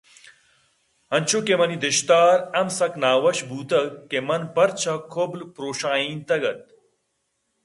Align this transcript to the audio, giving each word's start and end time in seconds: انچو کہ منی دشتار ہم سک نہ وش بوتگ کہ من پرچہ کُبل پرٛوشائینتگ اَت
انچو 1.15 1.39
کہ 1.45 1.53
منی 1.59 1.77
دشتار 1.83 2.33
ہم 2.57 2.67
سک 2.77 2.93
نہ 3.01 3.11
وش 3.23 3.39
بوتگ 3.49 3.87
کہ 4.09 4.17
من 4.27 4.41
پرچہ 4.55 4.93
کُبل 5.13 5.39
پرٛوشائینتگ 5.53 6.43
اَت 6.49 6.61